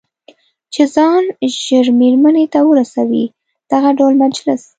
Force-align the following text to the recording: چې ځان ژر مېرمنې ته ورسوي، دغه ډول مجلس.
چې 0.73 0.81
ځان 0.95 1.23
ژر 1.61 1.85
مېرمنې 1.99 2.45
ته 2.53 2.59
ورسوي، 2.69 3.25
دغه 3.71 3.89
ډول 3.99 4.13
مجلس. 4.23 4.61